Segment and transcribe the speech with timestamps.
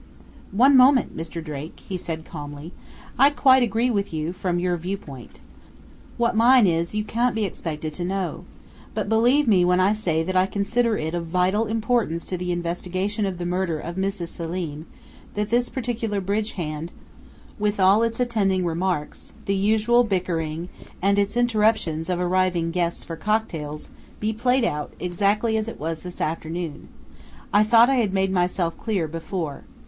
[0.55, 1.43] "One moment, Mr.
[1.43, 2.73] Drake," he said calmly.
[3.19, 5.41] "I quite agree with you from your viewpoint.
[6.17, 8.45] What mine is, you can't be expected to know.
[8.95, 12.51] But believe me when I say that I consider it of vital importance to the
[12.51, 14.29] investigation of the murder of Mrs.
[14.29, 14.87] Selim
[15.35, 16.91] that this particular bridge hand,
[17.59, 23.15] with all its attending remarks, the usual bickering, and its interruptions of arriving guests for
[23.15, 26.87] cocktails, be played out, exactly as it was this afternoon.
[27.53, 29.63] I thought I had made myself clear before.